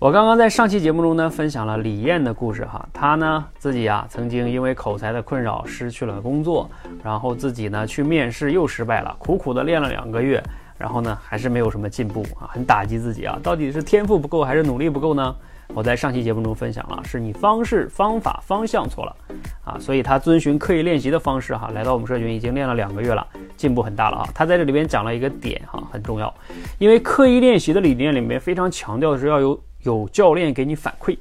[0.00, 6.70] 我刚刚在上期节目中呢，分享了李艳的故事哈，她呢自己啊曾经因为口才的困扰失去了工作，
[7.04, 10.42] 然后自己呢去面试又失败了，苦苦的练了两个月，
[10.78, 15.36] 然后呢还是没有什么进步啊，很打击自己啊，到底是天赋不够还是努力不够呢？
[15.74, 19.14] 我在上期节目中分享了，是你方式、方法、方向错了
[19.62, 24.28] 啊，所以他遵循刻意练习的方式哈，来到我们社群已经练了两个月了，进步很大了啊。
[24.34, 26.32] 他在这里边讲了一个点哈，很重要，
[26.78, 29.60] 因为刻意练习的理念里面非常强调的是要有。
[29.82, 31.16] 有教练给你反馈，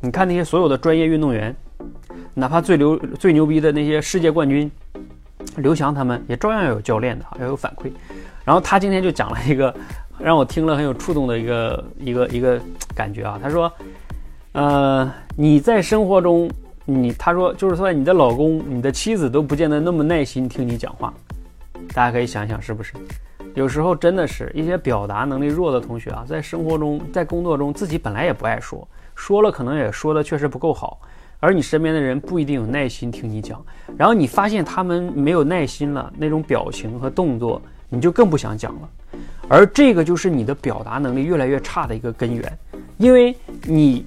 [0.00, 1.54] 你看那些所有的专业运动员，
[2.34, 4.70] 哪怕最牛最牛逼的那些世界冠军，
[5.56, 7.90] 刘翔他们也照样有教练的，要有反馈。
[8.44, 9.74] 然后他今天就讲了一个
[10.18, 12.60] 让我听了很有触动的一个一个一个
[12.94, 13.72] 感觉啊，他说，
[14.52, 16.50] 呃，你在生活中，
[16.84, 21.14] 你他说就是说你的老公、你的妻子都不见得那么耐心听你讲话，
[21.94, 22.92] 大家可以想想是不是？
[23.54, 30.98] 有时候真的是一些表达能力弱的同学啊，在生活中、在工作中，自己本来也不爱说，说了可能也说的确实不够好，
[31.38, 33.62] 而你身边的人不一定有耐心听你讲，
[33.94, 38.88] 然后你发现他们没有耐心了，那种表情和动作，你就更不想讲了，
[39.48, 42.58] 而这个就是你的表达能力越来越差的一个根源，
[42.96, 44.06] 因为你，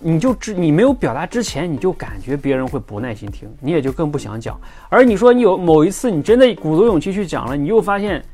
[0.00, 8.24] 你就知你没有表达之前，你就感觉别人会不耐心听，你也就更不想讲，而你说你有某一次你真的鼓足勇气去讲了，你又发现。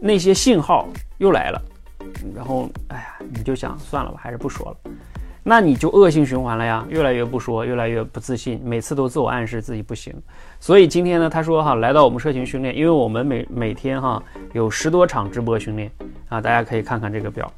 [0.00, 0.86] 那些信号
[1.18, 1.62] 又来了，
[2.34, 4.90] 然后哎呀，你就想算了吧，还是不说了，
[5.42, 10.14] 那你就恶性循环了呀，越来越不说，越来越不自信，每次都自我暗示自己不行。
[10.60, 15.90] 所以今天呢，他说哈，来到我们社群训练，因为我们每每天哈有十多场直播训练
[16.28, 17.50] 啊，大家可以看看这个表，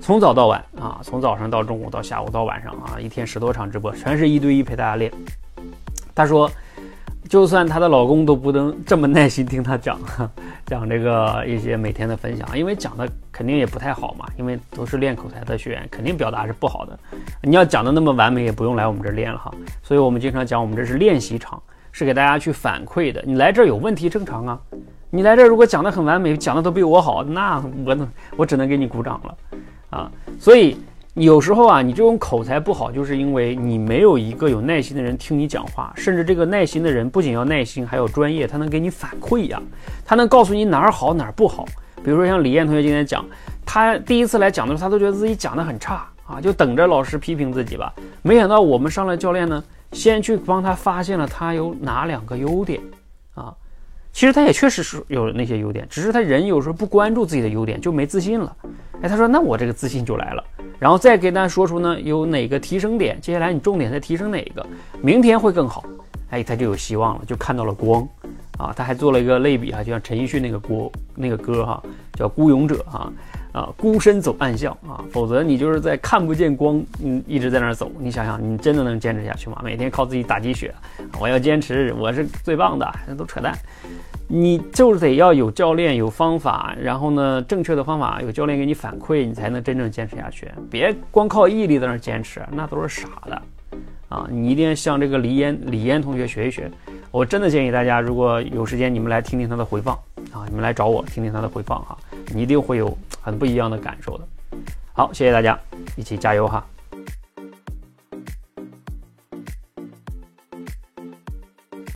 [0.00, 5.10] 从早到晚啊，从早上到中午到下午到晚上啊，一天十多场直播，全是一对一陪大家练。
[6.14, 6.50] 他说。
[7.28, 9.98] 就算她的老公都不能这么耐心听她讲，
[10.66, 16.98] 讲这个一些每天的分享，因为讲的肯定也不太好嘛，因为都是练口才的学员，肯定表达是不好的。
[17.40, 19.54] 你要讲的那么完美，也不用来我们这练了哈。
[19.82, 23.22] 所以我们经常讲，我们这是练习场，是给大家去反馈的。
[23.24, 24.60] 你来这儿有问题正常啊，
[25.08, 29.36] 你来这儿如果讲的很完美，讲的都比我好，那我能我只能给你鼓掌了
[29.90, 30.10] 啊。
[30.40, 30.76] 所以。
[31.16, 39.58] 有时候啊，你这种口才不好，就是因为你没有一个有耐心的人听你讲话，甚至这个耐心的人不仅要耐心，还有专业，他能给你反馈呀，
[40.04, 41.64] 他能告诉你哪儿好哪儿不好。
[42.04, 43.24] 比如说像李艳同学今天讲，
[43.64, 47.94] 他第一次来讲的时候，他都觉得自己讲的很差啊，就等着老师批评自己吧。
[48.20, 52.78] 没想到我们上来教练呢，先去帮他发现了他有哪两个优点
[53.34, 53.54] 啊。
[54.12, 58.54] 其实他也确实是有那些优点，只是他人有时候不关注自己的优点，就没自信了。
[59.00, 60.44] 哎，他说那我这个自信就来了，
[60.78, 64.64] 然后再给大家说出呢有哪个提升点，接下来你重点再提升哪个，
[65.00, 65.84] 明天会更好。
[66.30, 68.06] 哎，他就有希望了，就看到了光
[68.58, 68.72] 啊。
[68.76, 71.82] 他还做了一个类比哈，就像陈奕迅那个歌那个歌哈，
[72.14, 73.12] 叫《孤勇者》哈，
[73.56, 77.90] 啊孤身走暗巷啊，否则你就是在看不见光，嗯，一直在那儿走。
[77.98, 79.58] 你想想，你真的能坚持下去吗？
[79.64, 80.74] 每天靠自己打鸡血，
[81.18, 83.56] 我要坚持，我是最棒的，那都扯淡。
[84.28, 90.50] 你就是得要有教练有方法，然后呢，正确的方法有教练给你反馈，你才能真正坚持下去。
[90.70, 93.40] 别光靠毅力在那儿坚持，那都是傻的
[94.10, 94.26] 啊！
[94.30, 96.70] 你一定要向这个李嫣李嫣同学学一学。
[97.10, 99.94] 我真的建议大家，如果有时间，你们来听听他的回放
[100.32, 101.96] 啊，你们来找我听听他的回放哈，
[102.34, 104.24] 你一定会有很不一样的感受的。
[104.92, 105.58] 好，谢谢大家，
[105.96, 106.64] 一起加油哈！